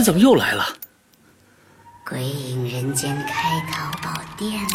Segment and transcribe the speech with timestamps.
[0.00, 0.66] 你怎么又来了？
[2.08, 4.70] 鬼影人间开淘宝店了，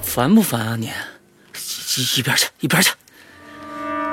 [0.00, 0.88] 烦不烦啊你？
[1.96, 2.92] 一一边去，一边去！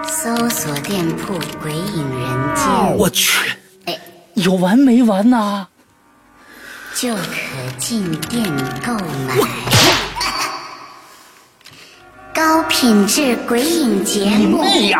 [0.08, 3.48] 搜索店铺“鬼影人间我去，
[3.86, 3.96] 哎，
[4.34, 5.68] 有完没完呐？”，
[6.98, 7.22] 就可
[7.78, 8.44] 进店
[8.84, 9.38] 购买。
[12.34, 15.00] 高品质鬼影节目，哎呀，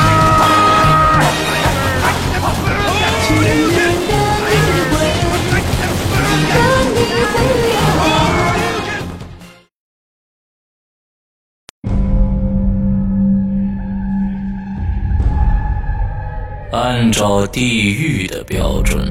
[16.81, 19.07] 按照地狱的标准，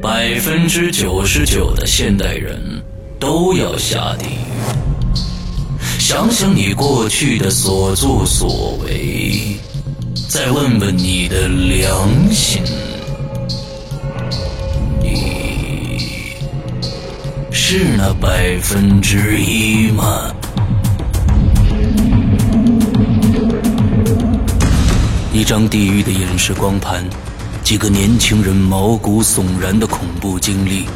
[0.00, 2.80] 百分之九十九的现代人
[3.18, 5.88] 都要下地狱。
[5.98, 9.56] 想想你过去的所作所为，
[10.28, 12.62] 再问问你的良心，
[15.02, 16.36] 你
[17.50, 20.32] 是那百分之一吗？
[25.32, 27.04] 一张地狱的演示光盘，
[27.62, 30.86] 几个年轻人毛骨悚然的恐怖经历。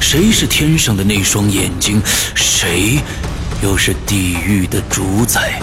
[0.00, 2.00] 谁是天上的那双眼睛？
[2.34, 2.98] 谁
[3.62, 5.60] 又是地狱的主宰？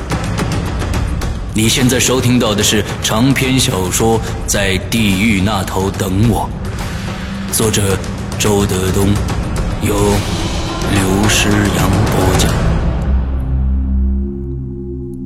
[1.54, 6.50] 你现在收听到的是长篇小说《在地狱那头等我》，
[7.56, 7.98] 作者
[8.38, 9.08] 周德东，
[9.82, 9.96] 由
[10.92, 12.54] 刘诗阳播讲，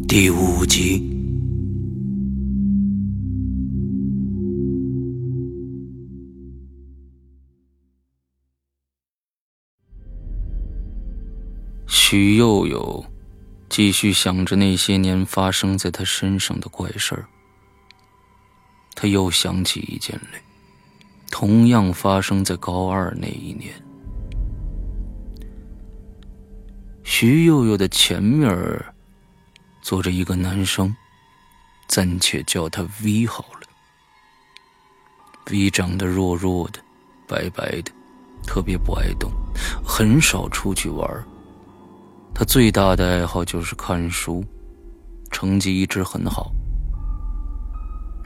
[0.07, 1.10] 第五集。
[12.11, 13.05] 许佑佑
[13.69, 17.25] 继续想着那些年发生在他身上的怪事儿，
[18.93, 20.41] 他又想起一件来，
[21.31, 23.73] 同样发生在高二那一年。
[27.01, 28.53] 徐佑佑的前面
[29.81, 30.93] 坐着一个男生，
[31.87, 33.61] 暂且叫他 V 好了。
[35.49, 36.81] V 长得弱弱的，
[37.25, 37.91] 白白的，
[38.45, 39.31] 特别不爱动，
[39.81, 41.25] 很少出去玩儿。
[42.41, 44.43] 他最大的爱好就是看书，
[45.29, 46.51] 成绩一直很好。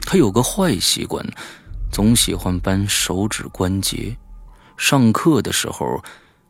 [0.06, 1.22] 他有个坏习惯，
[1.92, 4.16] 总喜欢扳手指关节。
[4.78, 6.02] 上课的时候，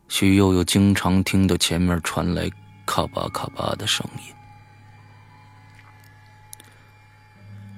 [0.07, 2.49] 徐悠悠经常听到前面传来
[2.85, 4.33] 咔吧咔吧的声音。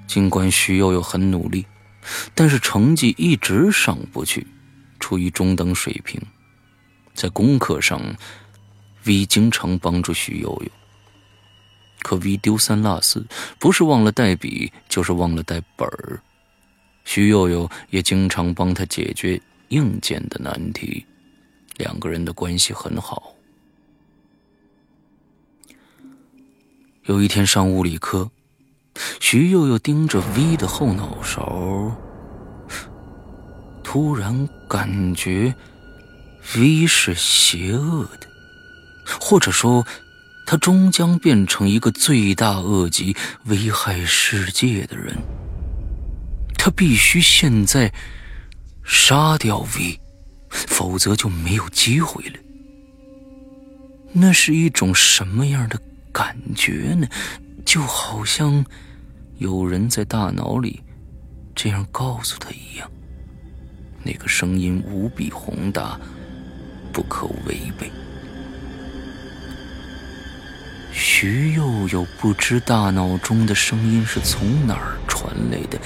[0.05, 1.65] 尽管徐悠悠很努力，
[2.35, 4.45] 但是成绩一直上不去，
[4.99, 6.21] 处于中等水平。
[7.15, 7.99] 在功课上。
[9.05, 10.71] V 经常帮助徐悠悠，
[12.01, 13.25] 可 V 丢三落四，
[13.57, 16.21] 不是忘了带笔，就是忘了带本儿。
[17.05, 21.03] 徐悠悠也经常帮他解决硬件的难题，
[21.77, 23.33] 两个人的关系很好。
[27.05, 28.29] 有一天上物理课，
[29.19, 31.91] 徐悠悠盯着 V 的后脑勺，
[33.83, 35.51] 突然感觉
[36.55, 38.28] V 是邪恶的。
[39.19, 39.85] 或者说，
[40.45, 43.15] 他终将变成一个罪大恶极、
[43.45, 45.15] 危害世界的人。
[46.57, 47.93] 他必须现在
[48.83, 49.99] 杀掉 V，
[50.49, 52.39] 否则就没有机会了。
[54.11, 55.79] 那是一种什么样的
[56.11, 57.07] 感觉呢？
[57.63, 58.65] 就好像
[59.37, 60.81] 有人在大脑里
[61.53, 62.89] 这样告诉他一样。
[64.03, 65.99] 那个声音无比宏大，
[66.91, 67.91] 不可违背。
[70.91, 75.79] 徐佑佑不知大脑中的声音是从哪儿传来的，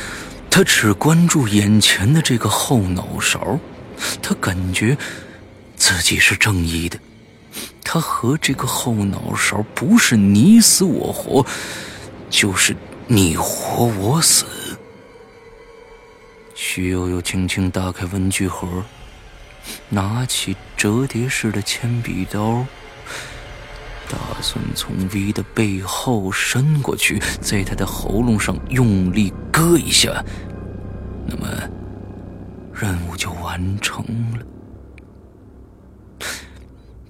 [0.49, 3.59] 他只关注眼前的这个后脑勺，
[4.21, 4.97] 他感觉
[5.75, 6.97] 自己是正义的，
[7.83, 11.45] 他和这个后脑勺不是你死我活，
[12.29, 12.75] 就是
[13.07, 14.45] 你活我死。
[16.55, 18.83] 徐悠悠轻轻打开文具盒，
[19.89, 22.65] 拿起折叠式的铅笔刀。
[24.13, 30.23] 打算从 V 的背后伸过去，在他的喉咙上用力割一下，
[31.25, 31.47] 那么
[32.71, 34.05] 任务就完成
[34.37, 34.45] 了。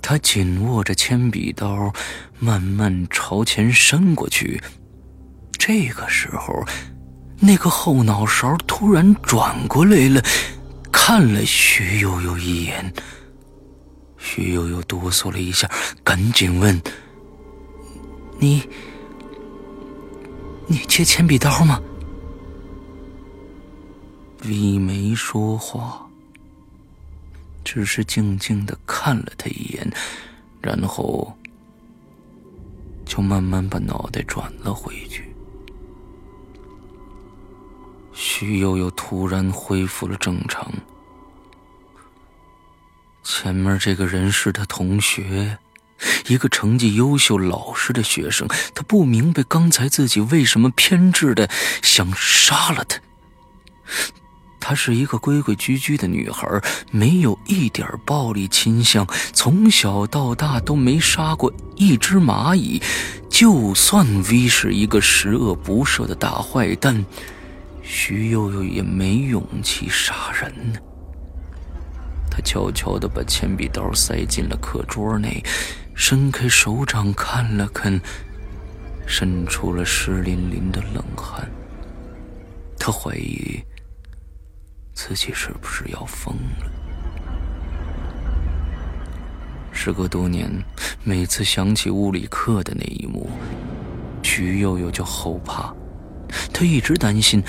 [0.02, 1.92] 他紧握着铅笔刀，
[2.40, 4.62] 慢慢朝前伸过去，
[5.60, 6.64] 这个时候，
[7.40, 10.24] 那个后脑勺突然转过来了，
[10.90, 12.94] 看了徐悠悠一眼。
[14.26, 15.70] 徐悠悠哆嗦了一下，
[16.02, 16.82] 赶紧问
[18.40, 18.64] ：“你，
[20.66, 21.80] 你借铅笔刀吗
[24.42, 26.08] ？”V 没说话，
[27.66, 29.94] 只是静静的看了他一眼，
[30.62, 31.32] 然后
[33.06, 35.36] 就慢慢把脑袋转了回去。
[38.14, 40.72] 徐悠悠突然恢复了正常。
[43.44, 45.58] 前面这个人是他同学，
[46.28, 48.48] 一个成绩优秀、老实的学生。
[48.74, 51.50] 他不明白刚才自己为什么偏执的
[51.82, 52.98] 想杀了他。
[54.62, 56.48] 她是一个规规矩矩的女孩，
[56.90, 62.82] 没有一点暴力倾向，从小到大都没杀过一只蚂蚁。
[63.30, 67.06] 就算 V 是一个十恶不赦的大坏蛋，
[67.82, 70.80] 徐悠悠也没勇气杀人呢。
[72.36, 75.44] 他悄悄地把铅笔刀塞进了课桌内，
[75.94, 78.02] 伸开手掌看了看，
[79.06, 81.48] 渗出了湿淋淋的冷汗。
[82.80, 83.64] 他怀疑
[84.96, 86.72] 自己是不是要疯了。
[89.72, 90.52] 时隔多年，
[91.04, 93.30] 每次想起物理课的那一幕，
[94.24, 95.72] 徐悠悠就后怕。
[96.52, 97.44] 他一直担心，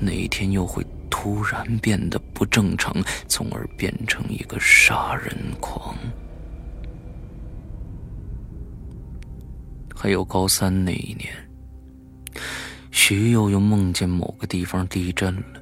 [0.00, 0.82] 哪天又会。
[1.20, 2.94] 突然变得不正常，
[3.26, 5.96] 从而变成一个杀人狂。
[9.92, 11.34] 还有高三那一年，
[12.92, 15.60] 徐悠悠梦见某个地方地震了，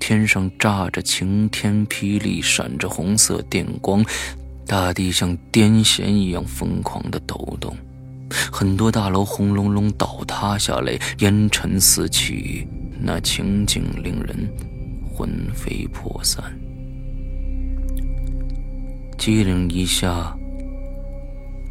[0.00, 4.02] 天上炸着晴天霹雳，闪着红色电光，
[4.66, 7.76] 大地像癫痫一样疯狂的抖动，
[8.50, 12.66] 很多大楼轰隆隆倒塌下来，烟尘四起。
[13.00, 14.50] 那情景令人
[15.18, 16.40] 魂飞魄散，
[19.18, 20.32] 机灵一下，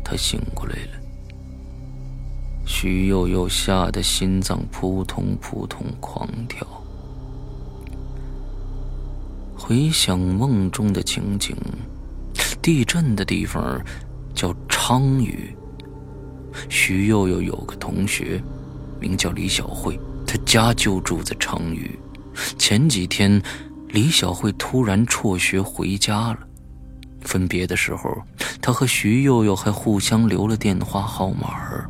[0.03, 0.99] 他醒过来了。
[2.65, 6.67] 徐悠悠吓得心脏扑通扑通狂跳。
[9.55, 11.55] 回想梦中的情景，
[12.61, 13.81] 地震的地方
[14.35, 15.55] 叫昌余。
[16.67, 18.43] 徐悠悠有个同学，
[18.99, 19.97] 名叫李小慧。
[20.25, 21.97] 他家就住在昌余。
[22.57, 23.41] 前几天，
[23.89, 26.39] 李小慧突然辍学回家了。
[27.21, 28.15] 分别的时候，
[28.61, 31.85] 他和徐佑佑还互相留了电话号码。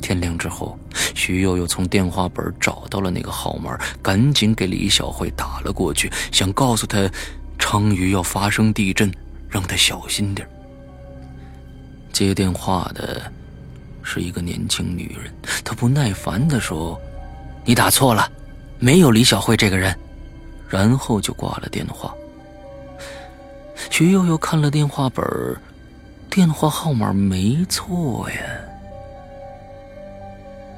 [0.00, 0.78] 天亮之后，
[1.14, 7.10] 徐佑佑从电话本找到了那个号码，赶紧给李小慧打了过去，想告诉她，
[7.58, 9.12] 昌鱼要发生地震，
[9.48, 10.48] 让她小心点。
[12.12, 13.32] 接电话的。
[14.08, 15.34] 是一个年轻女人，
[15.64, 16.96] 她不耐烦地说
[17.66, 18.30] ：“你打错了，
[18.78, 19.96] 没有李小慧这个人。”
[20.68, 22.12] 然后就挂了电话。
[23.90, 25.24] 徐悠悠看了电话本
[26.28, 28.36] 电话号码没错呀。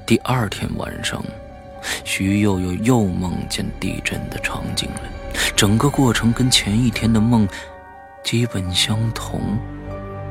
[0.07, 1.25] 第二天晚上，
[2.05, 5.03] 徐悠悠又梦见地震的场景了，
[5.57, 7.49] 整个过程跟前一天的梦
[8.23, 9.41] 基本相同。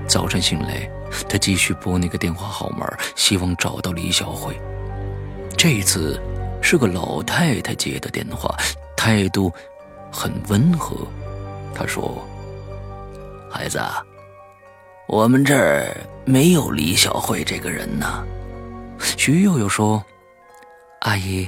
[0.07, 0.89] 早晨醒来。
[1.29, 4.59] 他继续拨那个电话号码，希望找到李小慧。
[5.57, 6.21] 这次
[6.69, 8.53] 是个老太太接的电话，
[8.97, 9.49] 态度
[10.11, 10.97] 很温和。
[11.73, 12.21] 她说
[13.49, 13.79] ：“孩子，
[15.07, 15.95] 我们这儿
[16.25, 18.21] 没有李小慧这个人呢。”
[18.99, 20.03] 徐悠悠说
[21.03, 21.47] ：“阿姨，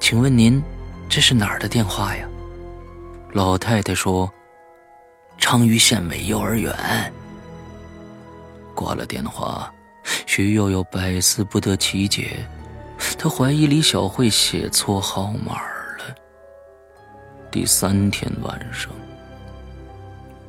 [0.00, 0.62] 请问您
[1.08, 2.28] 这是哪儿的电话呀？”
[3.32, 4.30] 老太太说
[5.40, 6.74] ：“昌余县委幼儿园。”
[8.76, 9.72] 挂了电话，
[10.26, 12.46] 徐悠悠百思不得其解，
[13.18, 15.54] 他怀疑李小慧写错号码
[15.98, 16.14] 了。
[17.50, 18.92] 第三天晚上，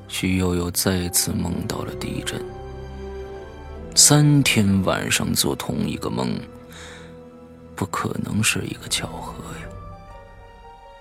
[0.08, 2.40] 徐悠悠再次梦到了地震。
[3.96, 6.40] 三天晚上做同一个梦，
[7.76, 9.68] 不可能是一个巧合呀。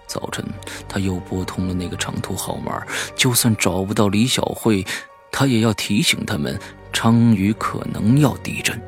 [0.07, 0.45] 早晨，
[0.89, 2.83] 他又拨通了那个长途号码，
[3.15, 4.85] 就算找不到李小慧，
[5.31, 6.59] 他也要提醒他们。
[6.91, 8.81] 昌宇可能要地震。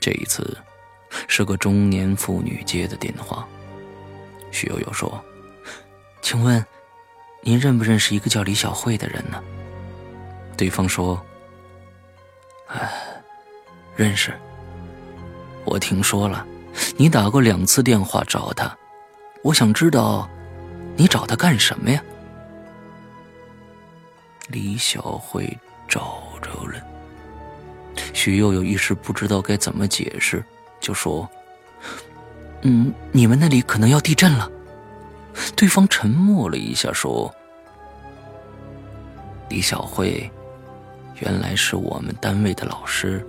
[0.00, 0.56] 这一次，
[1.28, 3.46] 是个中年妇女接的电话。
[4.50, 5.22] 许悠悠说
[6.22, 6.64] ：“请问，
[7.42, 9.42] 您认不认识一个叫李小慧的人呢？”
[10.56, 11.20] 对方说
[12.68, 12.90] ：“哎，
[13.94, 14.32] 认识。
[15.64, 16.46] 我听说了，
[16.96, 18.76] 你打过两次电话找她，
[19.42, 20.28] 我想知道，
[20.96, 22.02] 你找她干什么呀？”
[24.48, 25.58] 李小慧
[25.88, 26.24] 找。
[26.42, 26.80] 着了，
[28.12, 30.44] 许悠悠一时不知道该怎么解释，
[30.86, 31.28] 就说
[32.62, 34.48] ：“嗯，你们那里可能要地震了。”
[35.56, 37.34] 对方沉默了一下，说
[39.50, 40.30] ：“李小慧，
[41.16, 43.26] 原来是我们单位的老师。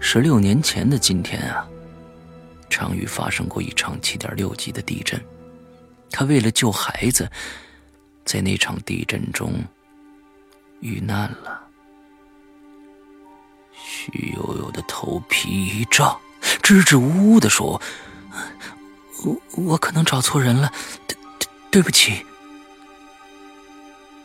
[0.00, 1.66] 十六年前的今天啊，
[2.68, 5.18] 昌宇发生过一场七点六级的地震，
[6.10, 7.26] 他为了救孩子，
[8.26, 9.54] 在那场地震中
[10.80, 11.58] 遇难了。”
[13.82, 16.14] 徐悠悠的头皮一炸，
[16.62, 17.80] 支支吾吾的说
[19.24, 20.72] ：“我我可能找错人了，
[21.06, 22.24] 对对对不起。”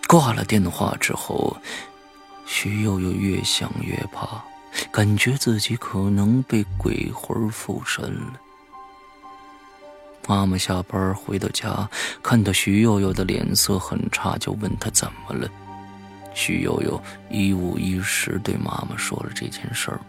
[0.07, 1.57] 挂了电话之后，
[2.45, 4.43] 徐悠悠越想越怕，
[4.91, 8.33] 感觉自己可能被鬼魂附身了。
[10.27, 11.89] 妈妈下班回到家，
[12.23, 15.49] 看到徐悠悠的脸色很差，就问她怎么了。
[16.33, 19.99] 徐悠悠一五一十对妈妈说了这件事儿，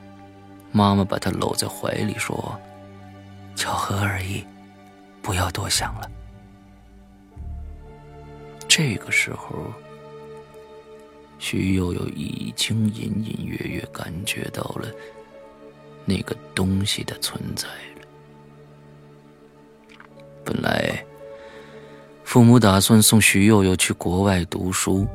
[0.76, 2.54] 妈妈把她搂在怀里说
[3.56, 4.44] ：“巧合而已，
[5.22, 6.10] 不要多想了。”
[8.68, 9.72] 这个时候，
[11.38, 14.86] 徐悠悠已经隐隐约约感觉到了
[16.04, 18.06] 那个东西的存在了。
[20.44, 21.02] 本来，
[22.22, 25.06] 父母打算送徐悠悠去国外读书。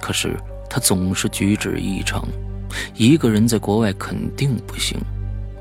[0.00, 0.36] 可是
[0.70, 2.24] 他总是举止异常，
[2.94, 4.98] 一个人在国外肯定不行，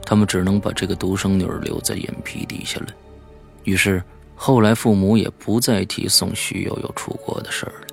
[0.03, 2.88] 他们只能把这个独生女儿留在眼皮底下了。
[3.63, 4.03] 于是
[4.36, 7.88] 后来父母也不再提送徐悠悠出国的事儿了。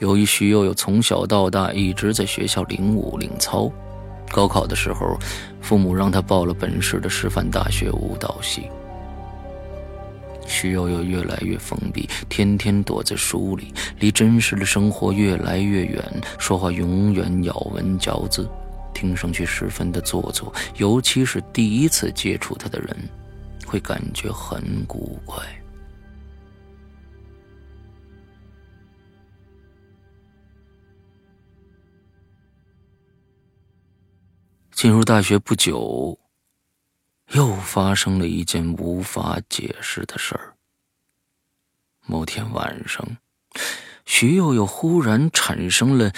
[0.00, 3.70] 由于徐悠悠从小到大一直在学校领舞领操，
[4.30, 5.18] 高考的时候，
[5.60, 8.68] 父母让他报了本市的师范大学舞蹈系。
[10.46, 16.02] 徐悠悠越来越封闭，天天躲在书里，离真实的生活越来越远，
[16.38, 18.48] 说话永远咬文嚼字，
[18.94, 20.52] 听上去十分的做作。
[20.76, 22.96] 尤其是第一次接触他的人，
[23.66, 25.36] 会感觉很古怪。
[34.72, 36.18] 进入大学不久。
[37.32, 40.54] 又发生了一件无法解释的事儿。
[42.06, 43.16] 某天晚上，
[44.04, 46.12] 徐悠悠忽然产生了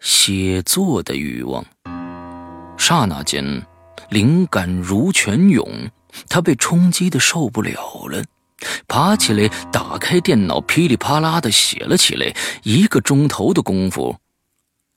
[0.00, 1.64] 写作的欲望，
[2.78, 3.66] 刹那间，
[4.08, 5.90] 灵感如泉涌，
[6.28, 8.24] 他被冲击的受不了了，
[8.88, 12.34] 爬起来，打开电脑，噼里啪啦的写了起来。
[12.62, 14.18] 一个钟头的功夫，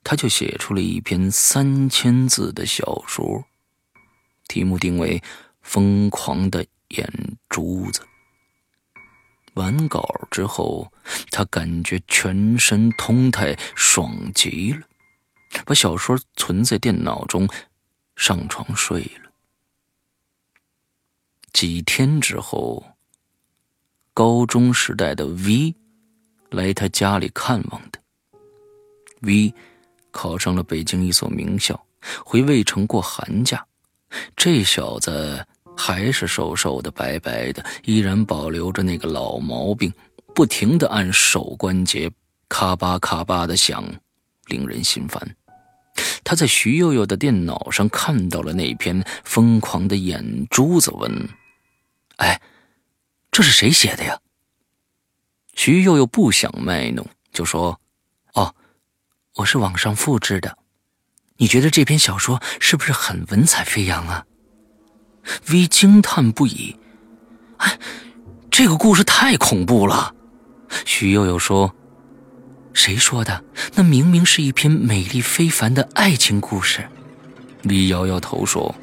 [0.03, 3.43] 他就写出了一篇三千字的小说，
[4.47, 5.21] 题目定为。
[5.69, 7.07] 疯狂的眼
[7.47, 8.01] 珠子。
[9.53, 10.91] 完稿之后，
[11.29, 14.81] 他感觉全身通泰，爽极了，
[15.67, 17.47] 把小说存在电脑中，
[18.15, 19.31] 上床睡了。
[21.53, 22.83] 几天之后，
[24.15, 25.75] 高中时代的 V
[26.49, 28.01] 来他家里看望他。
[29.21, 29.53] V
[30.09, 31.85] 考上了北京一所名校，
[32.25, 33.63] 回魏城过寒假。
[34.35, 35.45] 这小子。
[35.79, 39.91] 还是瘦瘦的、白白的，依然保留着那个老毛病，
[40.35, 42.11] 不停的按手关节，
[42.49, 43.81] 咔吧咔吧的响，
[44.47, 45.37] 令人心烦。
[46.21, 51.29] 他在徐悠悠的电脑上看到了那篇疯狂的眼珠子，问
[52.17, 52.41] ：“哎，
[53.31, 54.19] 这是谁写的呀？”
[55.55, 57.79] 徐悠悠不想卖弄，就说
[58.35, 58.53] ：“哦，
[59.35, 60.57] 我是网上复制的。
[61.37, 64.25] 你觉得这篇小说是不是很文采飞扬啊？”
[65.49, 66.75] V 惊叹不已
[67.57, 67.79] ：“哎，
[68.49, 70.13] 这个故事太恐怖了。”
[70.85, 71.73] 徐悠悠说
[72.73, 73.43] ：“谁说的？
[73.75, 76.87] 那明明是一篇美丽非凡的爱情故事。
[77.63, 78.73] ”V 摇摇头说：“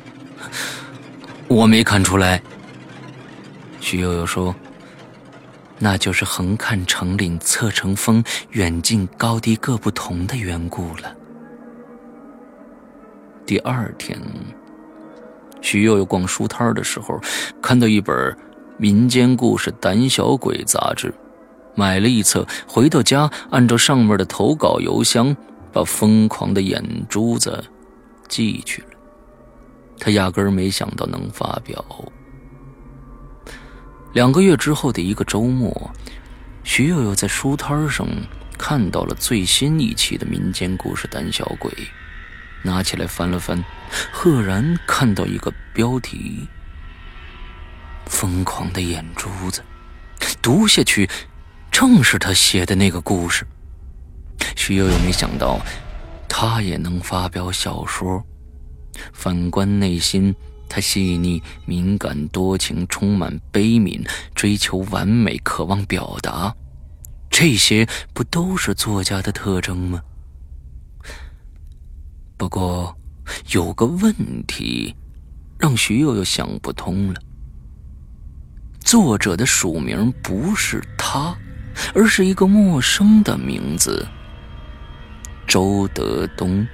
[1.49, 2.43] 我没看出来。”
[3.81, 4.55] 徐悠悠说
[5.79, 11.15] ：“那就是横看成岭侧成峰，远近高低各不同的缘故了。”
[13.47, 14.21] 第二天。
[15.67, 17.21] 徐悠悠逛书摊的时候，
[17.61, 18.39] 看到一本
[18.79, 21.13] 民间故事《胆小鬼》杂志，
[21.75, 25.37] 买了一册，回到家按照上面的投稿邮箱，
[25.73, 27.65] 把疯狂的眼珠子
[28.29, 28.89] 寄去了。
[29.99, 31.85] 他压根儿没想到能发表。
[34.13, 35.91] 两个月之后的一个周末，
[36.63, 38.07] 徐悠悠在书摊上
[38.57, 41.69] 看到了最新一期的民间故事《胆小鬼》。
[42.67, 43.65] 拿起来翻了翻，
[44.13, 46.47] 赫然看到一个标题
[48.05, 49.65] ：“疯狂的眼珠子。”
[50.43, 51.09] 读下去，
[51.71, 53.47] 正是他写的那个故事。
[54.57, 55.61] 徐悠悠没想到，
[56.29, 58.23] 他也能发表小说。
[59.13, 60.35] 反观内心，
[60.69, 66.55] 他细腻、敏感、多情，充满悲悯，追求完美，渴望表达，
[67.31, 70.01] 这些不都是作家的特征吗？
[72.37, 72.95] 不过，
[73.53, 74.15] 有个问
[74.47, 74.95] 题
[75.59, 77.21] 让徐悠悠想不通了：
[78.81, 81.35] 作者的署名不是他，
[81.95, 84.07] 而是一个陌生的名字——
[85.49, 86.67] 周德东。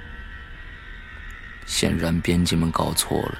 [1.65, 3.37] 显然，编辑们搞错了。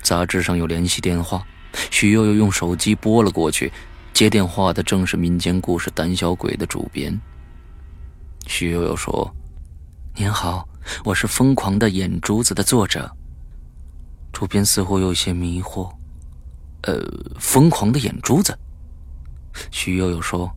[0.00, 1.44] 杂志上有联系电话，
[1.90, 3.72] 许悠悠用手机拨了过去。
[4.12, 7.18] 接电话的正是民间故事《胆小鬼》的主编。
[8.46, 9.34] 许悠悠说
[10.14, 10.68] ：“您好，
[11.04, 13.10] 我是《疯狂的眼珠子》的作者。”
[14.32, 15.92] 主编似乎有些迷惑
[16.82, 17.00] ：“呃，
[17.38, 18.56] 疯狂的眼珠子？”
[19.70, 20.50] 徐悠悠说：“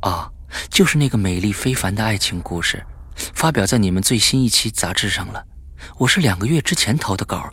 [0.00, 0.30] 啊，
[0.70, 5.44] 就是那个美丽非凡的爱情故事，发表在你们最新一期杂志上了。
[5.98, 7.50] 我是两个月之前投的稿。”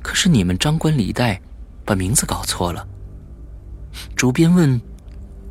[0.00, 1.38] 可是你们张冠李戴，
[1.84, 2.86] 把名字搞错了。
[4.16, 4.80] 主编问：“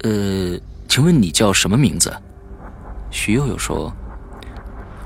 [0.03, 2.11] 呃，请问你叫什么名字？”
[3.11, 3.95] 徐悠悠说：“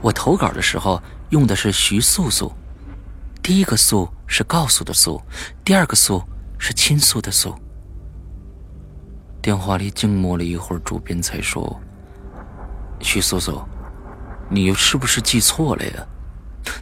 [0.01, 2.51] 我投稿的时候用的是徐素素，
[3.41, 5.21] 第一个‘素’是告诉的‘素’，
[5.63, 6.23] 第二个‘素’
[6.57, 7.55] 是倾诉的‘素’。”
[9.41, 11.79] 电话里静默了一会儿，主编才说
[12.99, 13.61] ：“徐素素，
[14.49, 16.07] 你是不是记错了呀？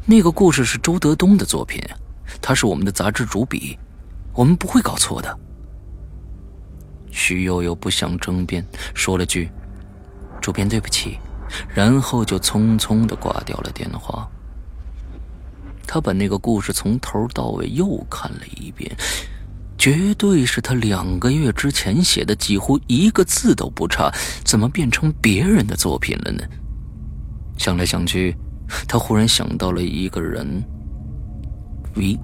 [0.05, 1.81] 那个故事是周德东的作品。”
[2.41, 3.77] 他是我们的杂志主笔，
[4.33, 5.39] 我们不会搞错的。
[7.11, 9.49] 徐悠悠不想争辩，说了句
[10.39, 11.17] ：“主编，对不起。”
[11.73, 14.27] 然后就匆匆的挂掉了电话。
[15.87, 18.95] 他把那个故事从头到尾又看了一遍，
[19.77, 24.11] 绝对是他两个月之前写的，几乎一个字都不差。
[24.43, 26.43] 怎么变成别人的作品了呢？
[27.57, 28.37] 想来想去，
[28.87, 30.63] 他忽然想到了一个人。
[31.95, 32.19] V，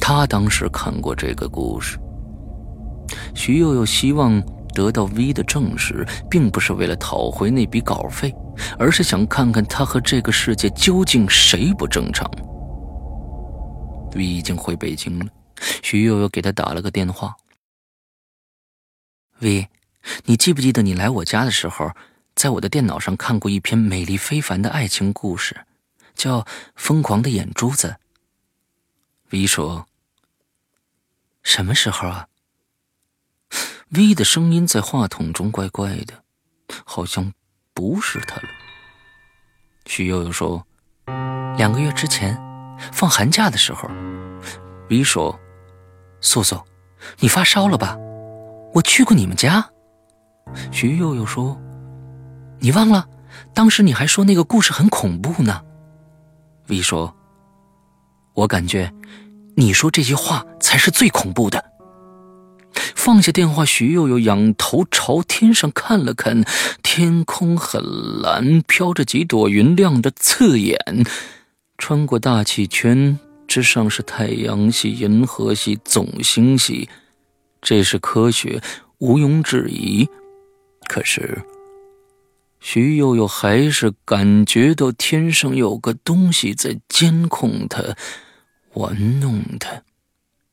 [0.00, 1.98] 他当时看过这个故事。
[3.34, 4.40] 徐悠悠希望
[4.78, 8.32] 得到 V 的证实，并不是为了讨回那笔稿费，
[8.78, 12.30] 而是想看看他和这个世界究竟谁不正常。
[14.14, 15.26] V 已经回北京了，
[15.82, 17.34] 徐悠悠给他打了个电话。
[19.40, 19.66] V，
[20.26, 21.90] 你记不记得你来我家的时候，
[22.36, 25.66] 在我的电脑上看过一篇美丽非凡的爱情故事，
[26.14, 26.42] 叫
[26.76, 27.88] 《疯狂的眼珠子》。
[29.30, 29.88] V 说
[31.42, 32.28] ：“什么时候啊
[33.90, 36.14] ？”V 的声音在话筒中怪怪的，
[36.84, 37.32] 好像
[37.72, 38.48] 不是他了。
[39.86, 40.66] 徐悠悠说
[41.56, 42.38] ：“两个月之前，
[42.92, 43.88] 放寒假的时候。
[44.88, 45.38] ”V 说
[46.20, 46.62] ：“素素，
[47.20, 47.96] 你发烧了吧？
[48.74, 49.68] 我去过你们家。”
[50.70, 51.58] 徐悠悠说
[52.60, 53.08] ：“你忘了？
[53.54, 55.62] 当时你还说那个故事很恐怖呢。
[56.66, 57.14] ”V 说。
[58.34, 58.92] 我感觉，
[59.56, 61.67] 你说这些话才是最恐怖的。
[63.08, 66.44] 放下电话，徐悠悠仰头朝天上看了看，
[66.82, 67.82] 天空很
[68.20, 70.78] 蓝，飘着几朵云，亮得刺眼。
[71.78, 76.90] 穿过大气圈之上是太阳系、银河系、总星系，
[77.62, 78.60] 这是科学，
[78.98, 80.06] 毋庸置疑。
[80.86, 81.40] 可是，
[82.60, 87.82] 徐悠悠还是感觉到天上有个东西在监控他。
[88.74, 89.82] 玩弄他，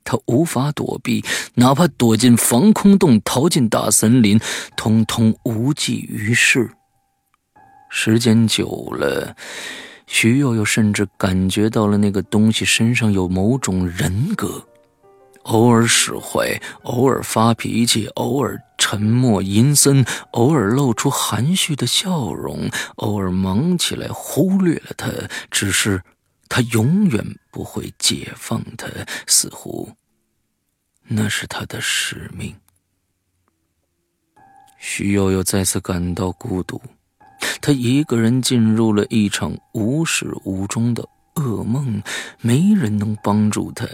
[0.06, 4.40] 他无法躲避，哪怕躲进防空洞、逃进大森林，
[4.78, 6.70] 通通无济于事。
[7.90, 9.36] 时间久了，
[10.06, 14.64] 徐悠悠甚至感觉到了那个东西身上有某种人格：
[15.44, 25.10] 偶尔使坏，偶尔发脾气，偶尔沉默阴森，偶尔露出含蓄的笑容，偶尔忙起来忽略了他，
[25.50, 26.02] 只是。
[26.48, 28.88] 他永远不会解放他，
[29.28, 29.90] 似乎
[31.04, 32.56] 那是他的使命。
[34.78, 36.82] 徐悠悠再次感到孤独，
[37.62, 42.02] 他一个人进入了一场无始无终的噩梦，
[42.40, 43.88] 没人能帮助他。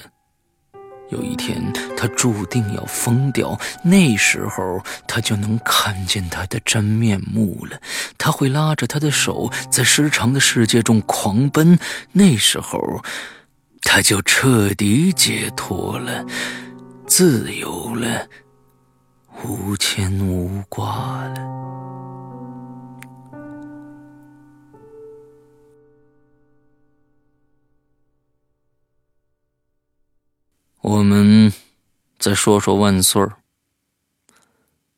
[1.10, 1.62] 有一天，
[1.98, 7.78] 他注定要疯掉，那时候他就能看见他的真面目了。
[8.24, 11.80] 他会拉着他的手，在失常的世界中狂奔，
[12.12, 13.04] 那时候
[13.82, 16.24] 他就彻底解脱了，
[17.08, 18.30] 自由了，
[19.44, 21.42] 无牵无挂了。
[30.82, 31.52] 我们
[32.20, 33.38] 再说说万岁儿。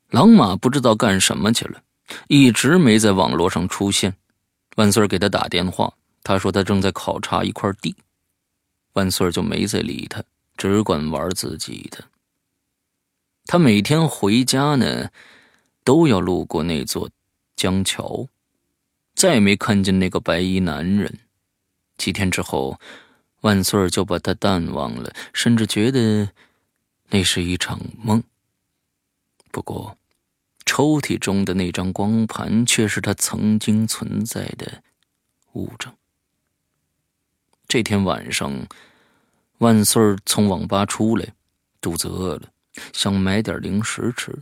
[0.09, 1.81] 狼马不知道干什么去了，
[2.27, 4.15] 一直没在网络上出现。
[4.75, 7.95] 万岁儿给他打电话，他说他正在考察一块地。
[8.93, 10.23] 万岁儿就没再理他，
[10.57, 12.03] 只管玩自己的。
[13.45, 15.09] 他每天回家呢，
[15.83, 17.09] 都要路过那座
[17.55, 18.27] 江桥，
[19.15, 21.19] 再没看见那个白衣男人。
[21.97, 22.79] 几天之后，
[23.41, 26.29] 万岁儿就把他淡忘了，甚至觉得
[27.09, 28.23] 那是一场梦。
[29.51, 29.97] 不过，
[30.75, 34.81] 抽屉中的那张光盘却是他曾经存在的
[35.51, 35.95] 物证。
[37.67, 38.51] 这天晚上，
[39.59, 41.35] 万岁儿从网吧出来，
[41.79, 42.51] 肚子饿了，
[42.91, 44.35] 想买点零食吃。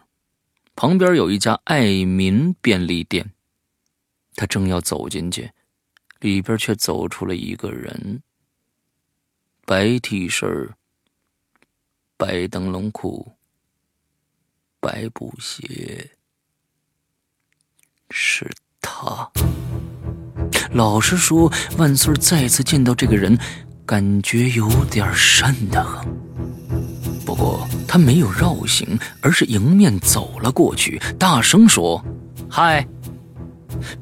[0.73, 3.33] 旁边有一家爱民便利店，
[4.35, 5.51] 他正要走进去，
[6.21, 8.23] 里边却走出了一个人：
[9.65, 10.69] 白 T 恤、
[12.15, 13.33] 白灯笼裤、
[14.79, 16.11] 白布鞋，
[18.11, 18.49] 是
[18.81, 19.27] 他。
[20.71, 23.37] 老实说，万岁再次见到这个人，
[23.85, 26.05] 感觉有点瘆得慌。
[27.25, 32.03] 不过他没有绕行，而是迎面走了过去，大声说
[32.49, 32.85] ：“嗨！”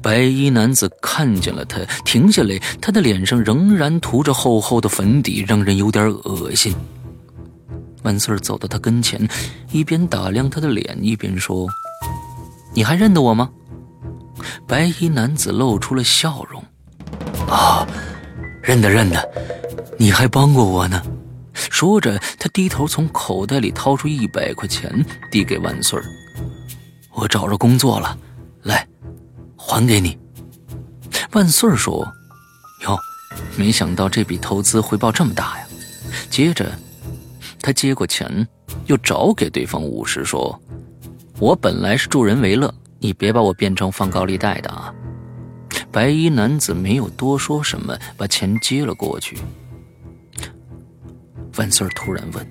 [0.02, 6.74] 白衣男子看见了他，停下来，他的脸上仍然涂着厚厚的粉底，让人有点恶心。
[8.02, 9.28] 万岁走到他跟前，
[9.70, 11.68] 一边打量他的脸，一边说
[12.74, 13.50] ：“你还认得我吗？”
[14.66, 16.62] 白衣男子露出了笑容
[17.48, 17.86] ：“啊，
[18.62, 19.30] 认得认得，
[19.98, 21.02] 你还帮过我呢。”
[21.52, 26.00] 说着，他低头从口袋里掏出一百块钱，递给万岁
[27.12, 28.16] 我找着工作了，
[28.62, 28.86] 来，
[29.56, 30.18] 还给你。”
[31.32, 32.06] 万岁说
[32.84, 32.98] ：“哟，
[33.56, 35.66] 没想到这笔投资回报这么大呀！”
[36.30, 36.72] 接着，
[37.60, 38.46] 他接过钱，
[38.86, 40.58] 又找给对方五十，说
[41.38, 44.94] ：“我本来是助人为乐。”你别把我变成放高利贷的啊！
[45.90, 49.38] 白衣男子没有多说什么，把钱接了过去。
[51.56, 52.46] 万岁儿突然问：“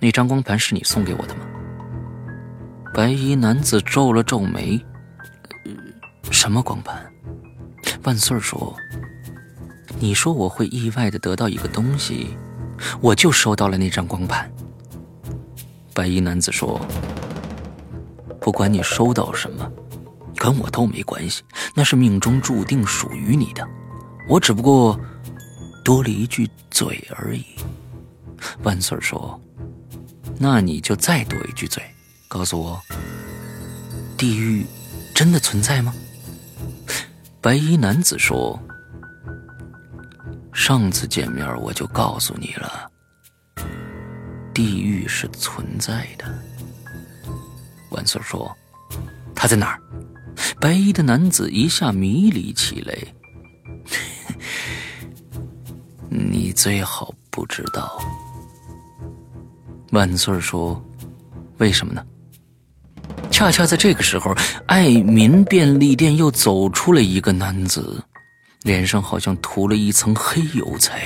[0.00, 1.46] 那张光盘是你送给我的吗？”
[2.92, 4.84] 白衣男子皱了皱眉
[6.30, 7.00] ：“什么光盘？”
[8.02, 8.74] 万岁儿说
[10.00, 12.36] ：“你说我会意外的得到一个东西，
[13.00, 14.50] 我就收到了那张光盘。”
[15.94, 16.80] 白衣男子说。
[18.42, 19.70] 不管你收到什么，
[20.36, 21.42] 跟我都没关系，
[21.74, 23.66] 那是命中注定属于你的。
[24.28, 24.98] 我只不过
[25.84, 27.44] 多了一句嘴而已。
[28.64, 29.40] 万岁说
[30.36, 31.82] ：“那你就再多一句嘴，
[32.28, 32.80] 告诉我，
[34.18, 34.66] 地狱
[35.14, 35.94] 真的存在吗？”
[37.40, 38.58] 白衣男子说
[40.52, 42.90] ：“上次见面我就告诉你了，
[44.52, 46.26] 地狱是存在的。”
[47.92, 48.50] 万岁说
[49.34, 49.80] ：“他在哪儿？”
[50.60, 52.96] 白衣的男子一下迷离起来。
[56.08, 57.98] 你最好不知道。
[59.90, 60.82] 万岁说
[61.58, 62.04] ：“为什么呢？”
[63.30, 64.34] 恰恰在这个时候，
[64.66, 68.02] 爱民便利店又走出了一个男子，
[68.62, 71.02] 脸上好像涂了一层黑油彩。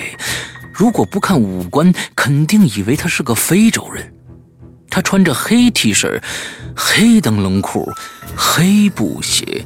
[0.72, 4.12] 如果不看五官，肯定以为他是个非洲人。
[4.96, 6.22] 他穿着黑 T 恤、
[6.74, 7.92] 黑灯笼裤、
[8.35, 9.62] 黑布鞋，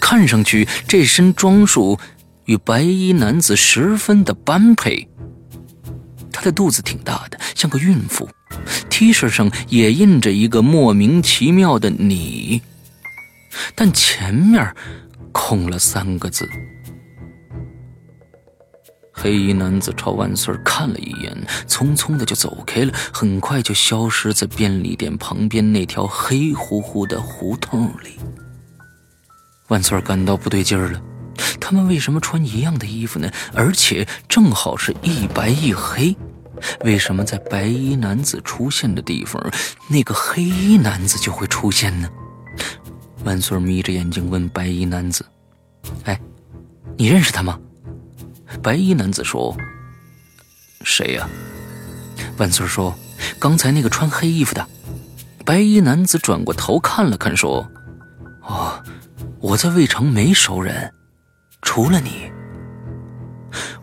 [0.00, 1.98] 看上去这身装束
[2.44, 5.08] 与白衣男子十分的般配。
[6.32, 8.28] 他的肚子挺大的，像个孕妇
[8.88, 12.62] ，T 恤上也印着一个莫名其妙的“你”，
[13.74, 14.72] 但前面
[15.32, 16.48] 空了三个字。
[19.16, 21.34] 黑衣男子朝万岁看了一眼，
[21.68, 28.18] 匆匆的就走开了，很快就消失在便利店旁边那条黑乎乎的胡同里。
[29.68, 31.00] 万岁感到不对劲儿了，
[31.60, 33.30] 他们为什么穿一样的衣服呢？
[33.54, 36.14] 而且正好是一白一黑，
[36.84, 39.42] 为什么在白衣男子出现的地方，
[39.88, 42.08] 那个黑衣男子就会出现呢？
[43.24, 45.24] 万岁眯着眼睛问白衣男子
[46.04, 46.20] ：“哎，
[46.98, 47.58] 你认识他吗？”
[48.62, 49.56] 白衣男子说
[50.84, 51.28] ：“谁呀？”
[52.38, 52.94] 万岁说
[53.38, 54.66] ：“刚才那个穿黑衣服的。”
[55.44, 57.68] 白衣男子转过头看了看，说
[58.42, 58.82] ：“哦，
[59.40, 60.90] 我在魏城没熟人，
[61.60, 62.30] 除了你。”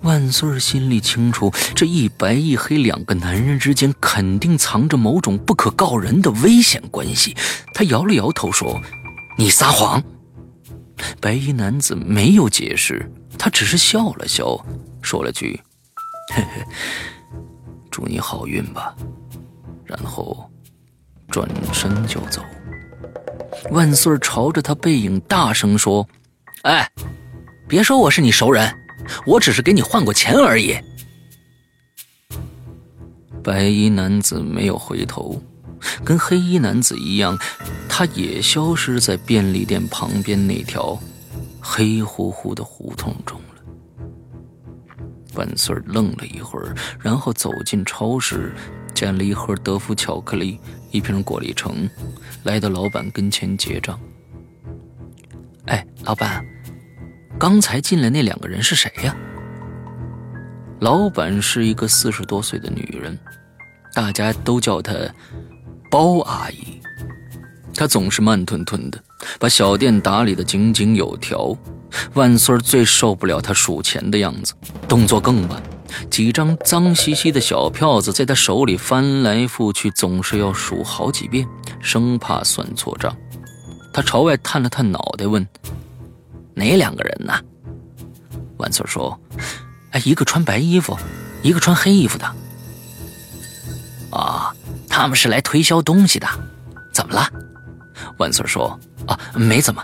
[0.01, 7.37] 万岁心里清楚，这一白一黑两个男人之间肯定藏着某种不可告人的危险关系。
[7.73, 8.81] 他摇了摇头说
[9.37, 10.03] ：“你撒谎。”
[11.21, 13.09] 白衣男子没有解释。
[13.43, 14.55] 他只是笑了笑，
[15.01, 15.59] 说了句
[16.31, 16.63] ：“嘿嘿，
[17.89, 18.95] 祝你好运吧。”
[19.83, 20.47] 然后
[21.27, 22.39] 转身就走。
[23.71, 26.07] 万岁朝着他背影大声说
[26.61, 26.87] ：“哎，
[27.67, 28.71] 别说我是你熟人，
[29.25, 30.77] 我只是给你换过钱而已。”
[33.43, 35.41] 白衣男子没有回头，
[36.05, 37.35] 跟黑衣男子一样，
[37.89, 40.95] 他也消失在便利店旁边那条
[41.61, 43.45] 黑乎乎的胡同中了。
[45.35, 48.51] 万岁愣了一会儿，然后走进超市，
[48.93, 50.59] 捡了一盒德芙巧克力，
[50.91, 51.89] 一瓶果粒橙，
[52.43, 53.97] 来到老板跟前结账。
[55.67, 56.45] 哎，老板，
[57.39, 59.15] 刚才进来那两个人是谁呀？
[60.79, 63.17] 老板是一个四十多岁的女人，
[63.93, 64.93] 大家都叫她
[65.89, 66.81] 包阿姨。
[67.73, 69.01] 她总是慢吞吞的，
[69.39, 71.55] 把小店打理的井井有条。
[72.13, 74.53] 万岁最受不了他数钱的样子，
[74.87, 75.61] 动作更慢，
[76.09, 81.47] 几张脏兮兮的小票子在他手里翻来覆去，总是要数好几遍，
[81.81, 83.15] 生怕算错账。
[83.93, 85.45] 他朝外探了探脑袋，问
[86.55, 87.33] ：“哪两个人呢？”
[88.57, 89.19] 万岁说。
[89.91, 90.97] 哎，一个穿白衣服，
[91.41, 92.25] 一个穿黑衣服的。
[94.09, 94.55] 啊，
[94.87, 96.25] 他们是来推销东西的。
[96.93, 97.27] 怎么了？
[98.17, 99.83] 万岁说：“啊，没怎么。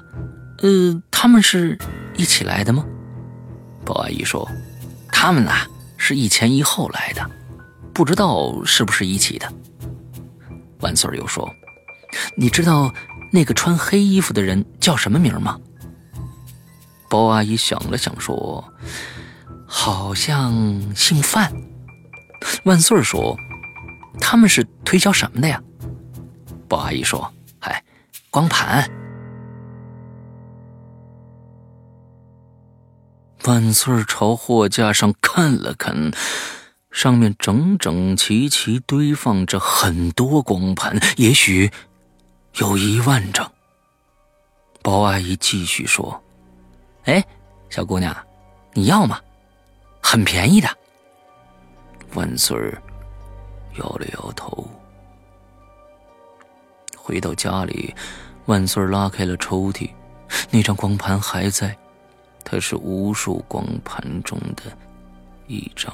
[0.60, 1.78] 呃，他们是
[2.16, 2.86] 一起来的吗？”
[3.86, 4.50] 包阿姨说
[5.12, 7.30] ：“他们呐，是一前一后来的，
[7.94, 9.52] 不知道是不是一起的。”
[10.82, 11.50] 万岁儿又说
[12.36, 12.94] ：“你知道
[13.32, 15.60] 那个穿黑衣服的人叫什么名吗？”
[17.10, 18.74] 包阿姨想了想说。
[19.70, 20.56] 好像
[20.96, 21.52] 姓范。
[22.64, 23.38] 万岁儿说
[24.18, 25.62] ：“他们是推销什么的呀？”
[26.70, 27.84] 包阿姨说：“嗨，
[28.32, 28.90] 光盘。”
[33.48, 36.12] 万岁朝货架上看了看，
[36.92, 41.72] 上面整整齐齐堆放着很多光盘，也许
[42.56, 43.50] 有一万张。
[44.82, 46.22] 包阿姨继续说
[47.06, 47.26] ：“哎，
[47.70, 48.14] 小姑娘，
[48.74, 49.18] 你要吗？”
[50.04, 50.68] 很便宜的。
[52.16, 52.82] 万岁儿
[53.80, 54.70] 摇了摇头。
[56.98, 57.96] 回到家里，
[58.48, 59.90] 万岁儿拉开了抽屉，
[60.52, 61.78] 那张光盘还在，
[62.50, 64.64] 它是无数光盘中的
[65.48, 65.94] 一张。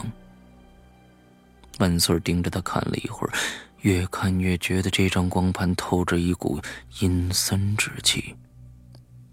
[1.80, 3.34] 万岁盯着他看了一会儿，
[3.82, 6.62] 越看越觉得这张光盘透着一股
[7.00, 8.36] 阴森之气。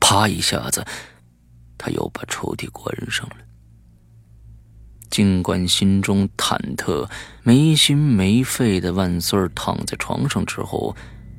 [0.00, 0.82] 啪一下子，
[1.76, 3.36] 他又把抽屉关上了。
[5.10, 7.06] 尽管心中忐忑，
[7.42, 10.96] 没心没肺的万岁躺在床上之后，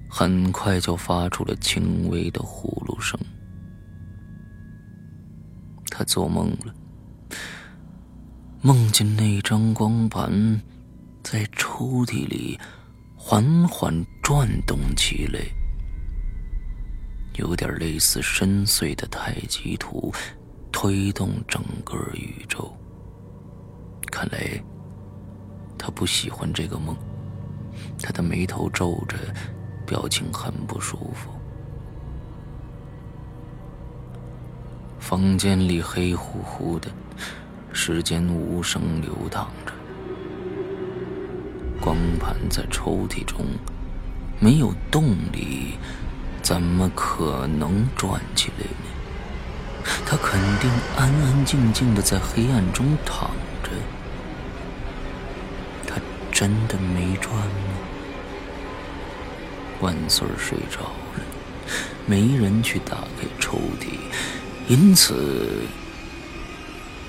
[0.07, 3.19] 很快就发出了轻微的呼噜声。
[5.91, 6.73] 他做梦了，
[8.61, 10.59] 梦见那张光盘
[11.21, 12.57] 在抽屉里
[13.15, 15.39] 缓缓转动起来，
[17.35, 20.11] 有点类似深邃的太极图，
[20.71, 22.73] 推动整个宇宙。
[24.09, 24.63] 看来，
[25.77, 26.95] 他不喜欢这个梦。
[28.01, 29.17] 他的眉头皱着，
[29.85, 31.31] 表情很不舒服。
[35.01, 36.87] 房间里黑乎乎的，
[37.73, 39.73] 时间无声流淌着。
[41.81, 43.43] 光盘在抽屉中
[44.39, 45.73] 没有动力，
[46.43, 49.83] 怎么可能转起来呢？
[50.05, 53.31] 他肯定安安静静的在黑暗中躺
[53.63, 53.71] 着。
[55.87, 55.95] 他
[56.31, 57.73] 真的没转吗？
[59.81, 61.23] 万岁睡着了，
[62.05, 63.97] 没人去打开抽屉，
[64.67, 65.65] 因此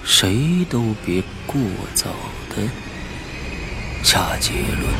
[0.05, 1.61] 谁都别过
[1.95, 2.11] 早
[2.51, 2.63] 的
[4.03, 4.93] 下结论。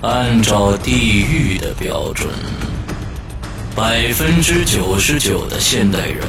[0.00, 2.28] 按照地狱的标准。
[3.78, 6.26] 百分之九十九的现代人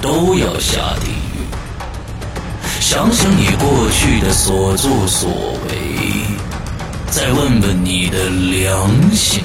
[0.00, 1.25] 都要下地。
[2.88, 5.28] 想想你过去的所作所
[5.68, 5.76] 为，
[7.10, 9.42] 再问问你的良心，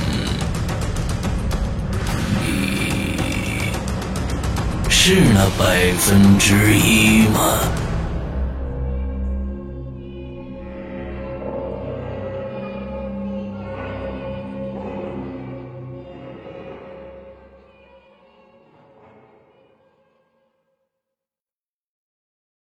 [2.46, 3.64] 你
[4.90, 7.58] 是那百分之一吗？